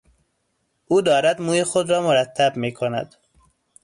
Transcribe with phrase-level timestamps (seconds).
[0.87, 3.15] او دارد موی خود را مرتب میکند.